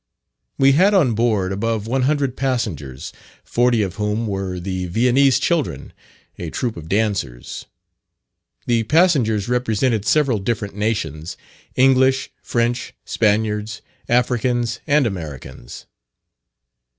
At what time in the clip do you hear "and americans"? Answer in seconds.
14.87-15.85